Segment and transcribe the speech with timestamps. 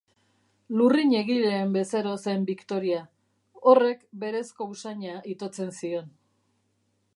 [0.77, 3.03] Lurrin egileen bezero zen Biktoria;
[3.73, 6.13] horrek berezko usaina itotzen zion